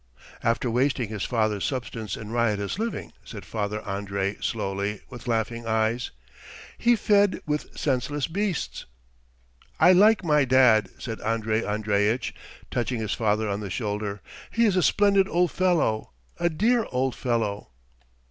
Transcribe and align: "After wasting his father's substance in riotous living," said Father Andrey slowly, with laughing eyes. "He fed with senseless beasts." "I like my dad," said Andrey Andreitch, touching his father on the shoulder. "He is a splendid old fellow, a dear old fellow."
"After 0.41 0.67
wasting 0.71 1.09
his 1.09 1.25
father's 1.25 1.63
substance 1.63 2.17
in 2.17 2.31
riotous 2.31 2.79
living," 2.79 3.13
said 3.23 3.45
Father 3.45 3.87
Andrey 3.87 4.35
slowly, 4.41 5.01
with 5.11 5.27
laughing 5.27 5.67
eyes. 5.67 6.09
"He 6.75 6.95
fed 6.95 7.39
with 7.45 7.77
senseless 7.77 8.25
beasts." 8.25 8.87
"I 9.79 9.91
like 9.93 10.23
my 10.23 10.43
dad," 10.43 10.89
said 10.97 11.21
Andrey 11.21 11.63
Andreitch, 11.63 12.33
touching 12.71 12.99
his 12.99 13.13
father 13.13 13.47
on 13.47 13.59
the 13.59 13.69
shoulder. 13.69 14.23
"He 14.49 14.65
is 14.65 14.75
a 14.75 14.81
splendid 14.81 15.27
old 15.29 15.51
fellow, 15.51 16.13
a 16.39 16.49
dear 16.49 16.87
old 16.91 17.13
fellow." 17.13 17.69